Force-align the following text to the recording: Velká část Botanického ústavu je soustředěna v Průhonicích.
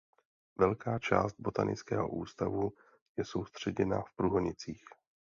Velká 0.57 0.99
část 0.99 1.35
Botanického 1.39 2.09
ústavu 2.09 2.71
je 3.17 3.25
soustředěna 3.25 4.01
v 4.01 4.13
Průhonicích. 4.15 4.85